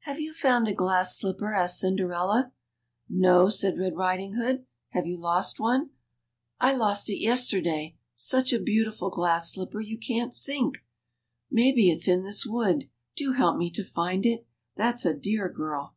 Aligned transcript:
Have 0.00 0.20
you 0.20 0.34
found 0.34 0.68
a 0.68 0.74
glass 0.74 1.16
slipper?" 1.18 1.54
asked 1.54 1.78
Cinderella. 1.78 2.52
No," 3.08 3.48
said 3.48 3.78
Red 3.78 3.96
Riding 3.96 4.34
hood; 4.34 4.66
have 4.90 5.06
you 5.06 5.16
lost 5.16 5.58
one?" 5.58 5.88
I 6.60 6.74
lost 6.74 7.08
it 7.08 7.16
yesterday; 7.16 7.96
such 8.14 8.52
a 8.52 8.60
beautiful 8.60 9.08
glass 9.08 9.50
slipper, 9.54 9.80
you 9.80 9.96
can't 9.96 10.34
think! 10.34 10.84
Maybe 11.50 11.90
it's 11.90 12.06
in 12.06 12.20
this 12.20 12.44
wood; 12.44 12.90
do 13.16 13.32
help 13.32 13.56
me 13.56 13.70
to 13.70 13.82
find 13.82 14.26
it; 14.26 14.46
that's 14.76 15.06
a 15.06 15.16
dear 15.16 15.48
girl 15.48 15.94